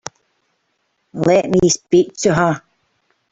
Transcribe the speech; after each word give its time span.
Let 1.13 1.47
me 1.51 1.69
speak 1.69 2.15
to 2.23 2.33
her. 2.33 2.63